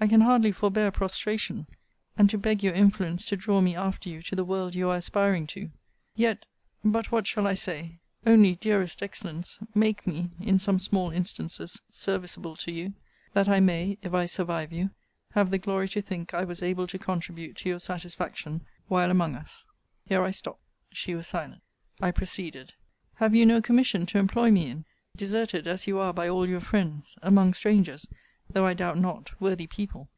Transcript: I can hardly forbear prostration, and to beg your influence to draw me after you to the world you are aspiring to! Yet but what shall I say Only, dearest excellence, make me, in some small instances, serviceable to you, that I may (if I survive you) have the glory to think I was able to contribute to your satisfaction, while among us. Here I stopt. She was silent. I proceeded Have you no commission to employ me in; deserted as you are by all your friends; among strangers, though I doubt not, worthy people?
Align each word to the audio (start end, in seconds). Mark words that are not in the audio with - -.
I 0.00 0.06
can 0.06 0.20
hardly 0.20 0.52
forbear 0.52 0.92
prostration, 0.92 1.66
and 2.16 2.30
to 2.30 2.38
beg 2.38 2.62
your 2.62 2.72
influence 2.72 3.24
to 3.24 3.36
draw 3.36 3.60
me 3.60 3.74
after 3.74 4.08
you 4.08 4.22
to 4.22 4.36
the 4.36 4.44
world 4.44 4.76
you 4.76 4.88
are 4.90 4.96
aspiring 4.96 5.48
to! 5.48 5.72
Yet 6.14 6.46
but 6.84 7.10
what 7.10 7.26
shall 7.26 7.48
I 7.48 7.54
say 7.54 7.98
Only, 8.24 8.54
dearest 8.54 9.02
excellence, 9.02 9.58
make 9.74 10.06
me, 10.06 10.30
in 10.38 10.60
some 10.60 10.78
small 10.78 11.10
instances, 11.10 11.80
serviceable 11.90 12.54
to 12.58 12.70
you, 12.70 12.94
that 13.32 13.48
I 13.48 13.58
may 13.58 13.98
(if 14.00 14.14
I 14.14 14.26
survive 14.26 14.72
you) 14.72 14.90
have 15.32 15.50
the 15.50 15.58
glory 15.58 15.88
to 15.88 16.00
think 16.00 16.32
I 16.32 16.44
was 16.44 16.62
able 16.62 16.86
to 16.86 16.98
contribute 17.00 17.56
to 17.56 17.68
your 17.68 17.80
satisfaction, 17.80 18.60
while 18.86 19.10
among 19.10 19.34
us. 19.34 19.66
Here 20.06 20.22
I 20.22 20.30
stopt. 20.30 20.62
She 20.92 21.16
was 21.16 21.26
silent. 21.26 21.62
I 22.00 22.12
proceeded 22.12 22.74
Have 23.14 23.34
you 23.34 23.44
no 23.44 23.60
commission 23.60 24.06
to 24.06 24.18
employ 24.18 24.52
me 24.52 24.70
in; 24.70 24.84
deserted 25.16 25.66
as 25.66 25.88
you 25.88 25.98
are 25.98 26.12
by 26.14 26.28
all 26.28 26.48
your 26.48 26.60
friends; 26.60 27.16
among 27.20 27.52
strangers, 27.52 28.06
though 28.50 28.64
I 28.64 28.72
doubt 28.72 28.96
not, 28.96 29.38
worthy 29.42 29.66
people? 29.66 30.08